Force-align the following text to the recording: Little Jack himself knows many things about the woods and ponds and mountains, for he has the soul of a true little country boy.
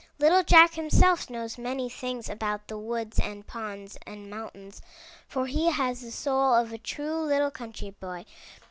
Little 0.17 0.41
Jack 0.41 0.73
himself 0.73 1.29
knows 1.29 1.59
many 1.59 1.87
things 1.87 2.27
about 2.27 2.67
the 2.69 2.75
woods 2.79 3.19
and 3.19 3.45
ponds 3.45 3.99
and 4.07 4.31
mountains, 4.31 4.81
for 5.27 5.45
he 5.45 5.67
has 5.67 6.01
the 6.01 6.09
soul 6.09 6.55
of 6.55 6.73
a 6.73 6.79
true 6.79 7.21
little 7.21 7.51
country 7.51 7.91
boy. 7.91 8.25